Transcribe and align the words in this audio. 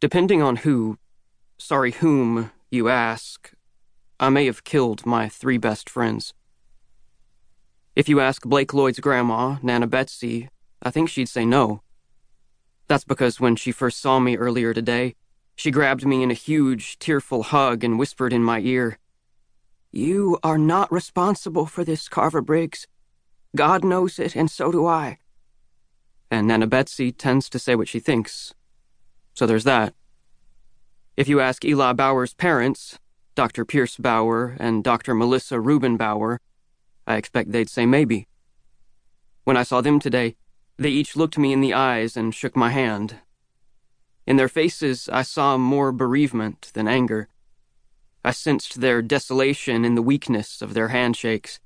Depending 0.00 0.40
on 0.40 0.56
who, 0.56 0.96
sorry, 1.58 1.90
whom 1.90 2.52
you 2.70 2.88
ask, 2.88 3.52
I 4.20 4.28
may 4.28 4.46
have 4.46 4.62
killed 4.62 5.04
my 5.04 5.28
three 5.28 5.58
best 5.58 5.90
friends. 5.90 6.34
If 7.96 8.08
you 8.08 8.20
ask 8.20 8.42
Blake 8.42 8.72
Lloyd's 8.72 9.00
grandma, 9.00 9.56
Nana 9.60 9.88
Betsy, 9.88 10.50
I 10.80 10.92
think 10.92 11.08
she'd 11.08 11.28
say 11.28 11.44
no. 11.44 11.82
That's 12.86 13.04
because 13.04 13.40
when 13.40 13.56
she 13.56 13.72
first 13.72 14.00
saw 14.00 14.20
me 14.20 14.36
earlier 14.36 14.72
today, 14.72 15.16
she 15.56 15.72
grabbed 15.72 16.06
me 16.06 16.22
in 16.22 16.30
a 16.30 16.34
huge, 16.34 17.00
tearful 17.00 17.42
hug 17.42 17.82
and 17.82 17.98
whispered 17.98 18.32
in 18.32 18.44
my 18.44 18.60
ear, 18.60 18.98
You 19.90 20.38
are 20.44 20.58
not 20.58 20.92
responsible 20.92 21.66
for 21.66 21.82
this, 21.82 22.08
Carver 22.08 22.40
Briggs. 22.40 22.86
God 23.56 23.82
knows 23.82 24.20
it, 24.20 24.36
and 24.36 24.48
so 24.48 24.70
do 24.70 24.86
I. 24.86 25.18
And 26.30 26.46
Nana 26.46 26.68
Betsy 26.68 27.10
tends 27.10 27.48
to 27.50 27.58
say 27.58 27.74
what 27.74 27.88
she 27.88 27.98
thinks. 27.98 28.54
So 29.38 29.46
there's 29.46 29.62
that. 29.62 29.94
If 31.16 31.28
you 31.28 31.38
ask 31.38 31.64
Eli 31.64 31.92
Bauer's 31.92 32.34
parents, 32.34 32.98
Dr. 33.36 33.64
Pierce 33.64 33.96
Bauer 33.96 34.56
and 34.58 34.82
Dr. 34.82 35.14
Melissa 35.14 35.60
Rubin 35.60 35.96
Bauer, 35.96 36.40
I 37.06 37.14
expect 37.14 37.52
they'd 37.52 37.70
say 37.70 37.86
maybe. 37.86 38.26
When 39.44 39.56
I 39.56 39.62
saw 39.62 39.80
them 39.80 40.00
today, 40.00 40.34
they 40.76 40.88
each 40.88 41.14
looked 41.14 41.38
me 41.38 41.52
in 41.52 41.60
the 41.60 41.72
eyes 41.72 42.16
and 42.16 42.34
shook 42.34 42.56
my 42.56 42.70
hand. 42.70 43.20
In 44.26 44.38
their 44.38 44.48
faces, 44.48 45.08
I 45.12 45.22
saw 45.22 45.56
more 45.56 45.92
bereavement 45.92 46.72
than 46.74 46.88
anger. 46.88 47.28
I 48.24 48.32
sensed 48.32 48.80
their 48.80 49.02
desolation 49.02 49.84
in 49.84 49.94
the 49.94 50.02
weakness 50.02 50.60
of 50.60 50.74
their 50.74 50.88
handshakes 50.88 51.60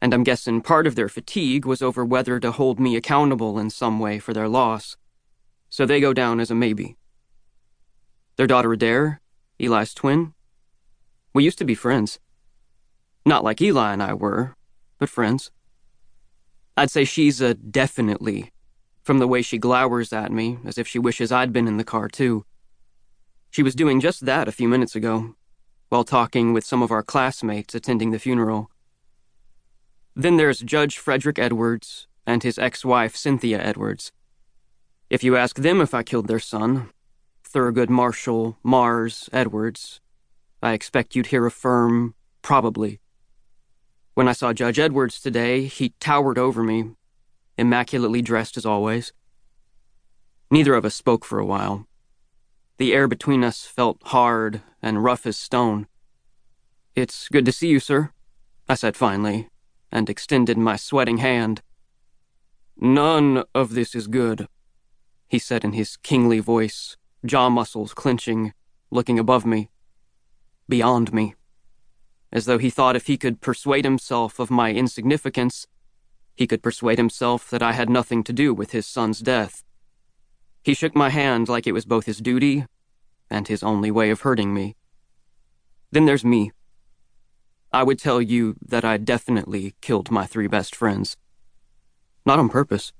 and 0.00 0.14
I'm 0.14 0.24
guessing 0.24 0.60
part 0.60 0.86
of 0.86 0.94
their 0.94 1.08
fatigue 1.08 1.66
was 1.66 1.82
over 1.82 2.04
whether 2.04 2.38
to 2.40 2.52
hold 2.52 2.78
me 2.78 2.96
accountable 2.96 3.58
in 3.58 3.70
some 3.70 3.98
way 3.98 4.18
for 4.18 4.32
their 4.32 4.48
loss. 4.48 4.96
So 5.76 5.84
they 5.84 6.00
go 6.00 6.14
down 6.14 6.40
as 6.40 6.50
a 6.50 6.54
maybe. 6.54 6.96
Their 8.36 8.46
daughter 8.46 8.72
Adair, 8.72 9.20
Eli's 9.60 9.92
twin, 9.92 10.32
we 11.34 11.44
used 11.44 11.58
to 11.58 11.66
be 11.66 11.74
friends. 11.74 12.18
Not 13.26 13.44
like 13.44 13.60
Eli 13.60 13.92
and 13.92 14.02
I 14.02 14.14
were, 14.14 14.56
but 14.98 15.10
friends. 15.10 15.50
I'd 16.78 16.90
say 16.90 17.04
she's 17.04 17.42
a 17.42 17.52
definitely, 17.52 18.52
from 19.02 19.18
the 19.18 19.28
way 19.28 19.42
she 19.42 19.58
glowers 19.58 20.14
at 20.14 20.32
me 20.32 20.56
as 20.64 20.78
if 20.78 20.88
she 20.88 20.98
wishes 20.98 21.30
I'd 21.30 21.52
been 21.52 21.68
in 21.68 21.76
the 21.76 21.84
car 21.84 22.08
too. 22.08 22.46
She 23.50 23.62
was 23.62 23.74
doing 23.74 24.00
just 24.00 24.24
that 24.24 24.48
a 24.48 24.52
few 24.52 24.70
minutes 24.70 24.96
ago, 24.96 25.34
while 25.90 26.04
talking 26.04 26.54
with 26.54 26.64
some 26.64 26.80
of 26.82 26.90
our 26.90 27.02
classmates 27.02 27.74
attending 27.74 28.12
the 28.12 28.18
funeral. 28.18 28.70
Then 30.14 30.38
there's 30.38 30.60
Judge 30.60 30.96
Frederick 30.96 31.38
Edwards 31.38 32.08
and 32.26 32.42
his 32.42 32.58
ex 32.58 32.82
wife 32.82 33.14
Cynthia 33.14 33.62
Edwards. 33.62 34.10
If 35.08 35.22
you 35.22 35.36
ask 35.36 35.56
them 35.56 35.80
if 35.80 35.94
I 35.94 36.02
killed 36.02 36.26
their 36.26 36.40
son, 36.40 36.90
Thurgood 37.44 37.88
Marshall 37.88 38.58
Mars 38.64 39.30
Edwards, 39.32 40.00
I 40.60 40.72
expect 40.72 41.14
you'd 41.14 41.28
hear 41.28 41.46
a 41.46 41.50
firm 41.50 42.16
probably. 42.42 43.00
When 44.14 44.26
I 44.26 44.32
saw 44.32 44.52
Judge 44.52 44.80
Edwards 44.80 45.20
today, 45.20 45.66
he 45.66 45.90
towered 46.00 46.38
over 46.38 46.64
me, 46.64 46.96
immaculately 47.56 48.20
dressed 48.20 48.56
as 48.56 48.66
always. 48.66 49.12
Neither 50.50 50.74
of 50.74 50.84
us 50.84 50.96
spoke 50.96 51.24
for 51.24 51.38
a 51.38 51.46
while. 51.46 51.86
The 52.78 52.92
air 52.92 53.06
between 53.06 53.44
us 53.44 53.64
felt 53.64 53.98
hard 54.06 54.62
and 54.82 55.04
rough 55.04 55.24
as 55.24 55.36
stone. 55.36 55.86
It's 56.96 57.28
good 57.28 57.44
to 57.44 57.52
see 57.52 57.68
you, 57.68 57.78
sir, 57.78 58.10
I 58.68 58.74
said 58.74 58.96
finally, 58.96 59.50
and 59.92 60.10
extended 60.10 60.58
my 60.58 60.74
sweating 60.74 61.18
hand. 61.18 61.62
None 62.76 63.44
of 63.54 63.74
this 63.74 63.94
is 63.94 64.08
good, 64.08 64.48
he 65.28 65.38
said 65.38 65.64
in 65.64 65.72
his 65.72 65.96
kingly 65.96 66.38
voice, 66.38 66.96
jaw 67.24 67.48
muscles 67.48 67.94
clenching, 67.94 68.52
looking 68.90 69.18
above 69.18 69.44
me, 69.44 69.70
beyond 70.68 71.12
me, 71.12 71.34
as 72.32 72.46
though 72.46 72.58
he 72.58 72.70
thought 72.70 72.96
if 72.96 73.06
he 73.06 73.16
could 73.16 73.40
persuade 73.40 73.84
himself 73.84 74.38
of 74.38 74.50
my 74.50 74.72
insignificance, 74.72 75.66
he 76.34 76.46
could 76.46 76.62
persuade 76.62 76.98
himself 76.98 77.48
that 77.50 77.62
I 77.62 77.72
had 77.72 77.88
nothing 77.88 78.22
to 78.24 78.32
do 78.32 78.52
with 78.52 78.72
his 78.72 78.86
son's 78.86 79.20
death. 79.20 79.64
He 80.62 80.74
shook 80.74 80.94
my 80.94 81.10
hand 81.10 81.48
like 81.48 81.66
it 81.66 81.72
was 81.72 81.84
both 81.84 82.06
his 82.06 82.18
duty 82.18 82.66
and 83.30 83.48
his 83.48 83.62
only 83.62 83.90
way 83.90 84.10
of 84.10 84.20
hurting 84.20 84.52
me. 84.52 84.76
Then 85.90 86.06
there's 86.06 86.24
me. 86.24 86.52
I 87.72 87.82
would 87.82 87.98
tell 87.98 88.20
you 88.20 88.56
that 88.60 88.84
I 88.84 88.96
definitely 88.96 89.74
killed 89.80 90.10
my 90.10 90.26
three 90.26 90.46
best 90.46 90.74
friends. 90.74 91.16
Not 92.24 92.38
on 92.38 92.48
purpose. 92.48 92.92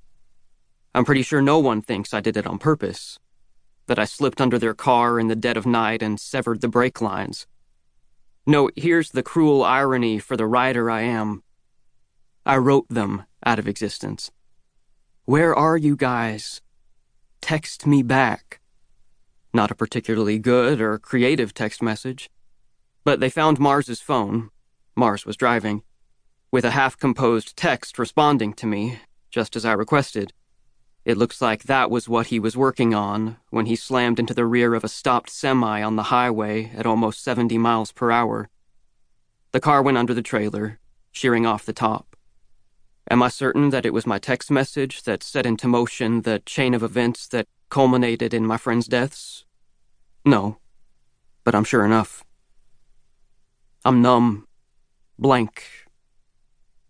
I'm 0.96 1.04
pretty 1.04 1.20
sure 1.20 1.42
no 1.42 1.58
one 1.58 1.82
thinks 1.82 2.14
I 2.14 2.22
did 2.22 2.38
it 2.38 2.46
on 2.46 2.58
purpose. 2.58 3.18
That 3.86 3.98
I 3.98 4.06
slipped 4.06 4.40
under 4.40 4.58
their 4.58 4.72
car 4.72 5.20
in 5.20 5.28
the 5.28 5.36
dead 5.36 5.58
of 5.58 5.66
night 5.66 6.02
and 6.02 6.18
severed 6.18 6.62
the 6.62 6.68
brake 6.68 7.02
lines. 7.02 7.46
No, 8.46 8.70
here's 8.76 9.10
the 9.10 9.22
cruel 9.22 9.62
irony 9.62 10.18
for 10.18 10.38
the 10.38 10.46
writer 10.46 10.90
I 10.90 11.02
am. 11.02 11.42
I 12.46 12.56
wrote 12.56 12.88
them 12.88 13.24
out 13.44 13.58
of 13.58 13.68
existence. 13.68 14.30
Where 15.26 15.54
are 15.54 15.76
you 15.76 15.96
guys? 15.96 16.62
Text 17.42 17.86
me 17.86 18.02
back. 18.02 18.60
Not 19.52 19.70
a 19.70 19.74
particularly 19.74 20.38
good 20.38 20.80
or 20.80 20.98
creative 20.98 21.52
text 21.52 21.82
message. 21.82 22.30
But 23.04 23.20
they 23.20 23.28
found 23.28 23.58
Mars's 23.58 24.00
phone, 24.00 24.48
Mars 24.96 25.26
was 25.26 25.36
driving, 25.36 25.82
with 26.50 26.64
a 26.64 26.70
half 26.70 26.96
composed 26.96 27.54
text 27.54 27.98
responding 27.98 28.54
to 28.54 28.66
me, 28.66 29.00
just 29.30 29.56
as 29.56 29.66
I 29.66 29.74
requested. 29.74 30.32
It 31.06 31.16
looks 31.16 31.40
like 31.40 31.62
that 31.62 31.88
was 31.88 32.08
what 32.08 32.26
he 32.26 32.40
was 32.40 32.56
working 32.56 32.92
on 32.92 33.36
when 33.50 33.66
he 33.66 33.76
slammed 33.76 34.18
into 34.18 34.34
the 34.34 34.44
rear 34.44 34.74
of 34.74 34.82
a 34.82 34.88
stopped 34.88 35.30
semi 35.30 35.80
on 35.80 35.94
the 35.94 36.10
highway 36.10 36.72
at 36.76 36.84
almost 36.84 37.22
70 37.22 37.56
miles 37.58 37.92
per 37.92 38.10
hour. 38.10 38.48
The 39.52 39.60
car 39.60 39.84
went 39.84 39.98
under 39.98 40.12
the 40.12 40.20
trailer, 40.20 40.80
shearing 41.12 41.46
off 41.46 41.64
the 41.64 41.72
top. 41.72 42.16
Am 43.08 43.22
I 43.22 43.28
certain 43.28 43.70
that 43.70 43.86
it 43.86 43.92
was 43.92 44.04
my 44.04 44.18
text 44.18 44.50
message 44.50 45.04
that 45.04 45.22
set 45.22 45.46
into 45.46 45.68
motion 45.68 46.22
the 46.22 46.40
chain 46.40 46.74
of 46.74 46.82
events 46.82 47.28
that 47.28 47.46
culminated 47.70 48.34
in 48.34 48.44
my 48.44 48.56
friends' 48.56 48.88
deaths? 48.88 49.44
No, 50.24 50.58
but 51.44 51.54
I'm 51.54 51.62
sure 51.62 51.84
enough. 51.84 52.24
I'm 53.84 54.02
numb 54.02 54.48
blank. 55.20 55.85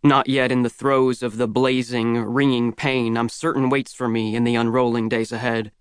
Not 0.06 0.28
yet 0.28 0.52
in 0.52 0.62
the 0.62 0.70
throes 0.70 1.20
of 1.20 1.36
the 1.36 1.48
blazing, 1.48 2.16
ringing 2.16 2.72
pain 2.72 3.16
I'm 3.16 3.28
certain 3.28 3.68
waits 3.68 3.92
for 3.92 4.06
me 4.06 4.36
in 4.36 4.44
the 4.44 4.54
unrolling 4.54 5.08
days 5.08 5.32
ahead. 5.32 5.72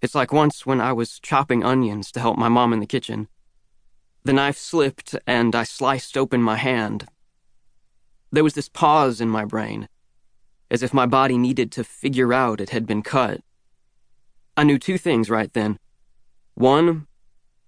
It's 0.00 0.14
like 0.14 0.32
once 0.32 0.64
when 0.64 0.80
I 0.80 0.94
was 0.94 1.20
chopping 1.20 1.62
onions 1.62 2.10
to 2.12 2.20
help 2.20 2.38
my 2.38 2.48
mom 2.48 2.72
in 2.72 2.80
the 2.80 2.86
kitchen. 2.86 3.28
The 4.24 4.32
knife 4.32 4.56
slipped 4.56 5.14
and 5.26 5.54
I 5.54 5.64
sliced 5.64 6.16
open 6.16 6.40
my 6.40 6.56
hand. 6.56 7.06
There 8.32 8.42
was 8.42 8.54
this 8.54 8.70
pause 8.70 9.20
in 9.20 9.28
my 9.28 9.44
brain, 9.44 9.90
as 10.70 10.82
if 10.82 10.94
my 10.94 11.04
body 11.04 11.36
needed 11.36 11.70
to 11.72 11.84
figure 11.84 12.32
out 12.32 12.62
it 12.62 12.70
had 12.70 12.86
been 12.86 13.02
cut. 13.02 13.42
I 14.56 14.64
knew 14.64 14.78
two 14.78 14.96
things 14.96 15.28
right 15.28 15.52
then. 15.52 15.78
One, 16.54 17.08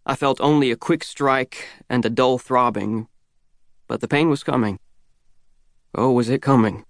I 0.07 0.17
felt 0.17 0.41
only 0.41 0.71
a 0.71 0.77
quick 0.77 1.05
strike 1.05 1.67
and 1.91 2.03
a 2.07 2.09
dull 2.09 2.39
throbbing, 2.39 3.09
but 3.89 4.01
the 4.01 4.09
pain 4.09 4.31
was 4.31 4.43
coming. 4.43 4.79
Oh, 5.99 6.11
was 6.11 6.29
it 6.29 6.43
coming? 6.43 6.85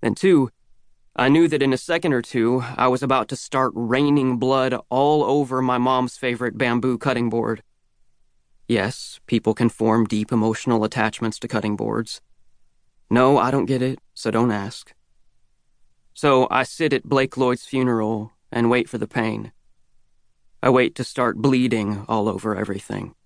And 0.00 0.16
two, 0.16 0.50
I 1.16 1.28
knew 1.28 1.48
that 1.48 1.60
in 1.60 1.72
a 1.72 1.76
second 1.76 2.12
or 2.12 2.22
two, 2.22 2.62
I 2.76 2.86
was 2.86 3.02
about 3.02 3.26
to 3.30 3.36
start 3.36 3.72
raining 3.74 4.36
blood 4.36 4.76
all 4.90 5.24
over 5.24 5.60
my 5.60 5.76
mom's 5.76 6.16
favorite 6.16 6.56
bamboo 6.56 6.98
cutting 6.98 7.28
board. 7.28 7.64
Yes, 8.68 9.18
people 9.26 9.54
can 9.54 9.70
form 9.70 10.04
deep 10.06 10.30
emotional 10.30 10.84
attachments 10.84 11.40
to 11.40 11.48
cutting 11.48 11.74
boards. 11.74 12.20
No, 13.10 13.38
I 13.38 13.50
don't 13.50 13.66
get 13.66 13.82
it, 13.82 13.98
so 14.14 14.30
don't 14.30 14.52
ask. 14.52 14.94
So 16.14 16.46
I 16.52 16.62
sit 16.62 16.92
at 16.92 17.02
Blake 17.02 17.36
Lloyd's 17.36 17.66
funeral 17.66 18.30
and 18.52 18.70
wait 18.70 18.88
for 18.88 18.98
the 18.98 19.08
pain. 19.08 19.50
I 20.62 20.70
wait 20.70 20.94
to 20.94 21.02
start 21.02 21.38
bleeding 21.38 22.04
all 22.06 22.28
over 22.28 22.54
everything. 22.54 23.16